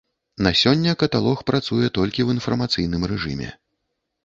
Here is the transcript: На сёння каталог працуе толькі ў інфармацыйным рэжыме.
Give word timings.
На 0.45 0.51
сёння 0.61 0.95
каталог 1.03 1.43
працуе 1.51 1.91
толькі 1.99 2.21
ў 2.25 2.29
інфармацыйным 2.39 3.07
рэжыме. 3.15 3.49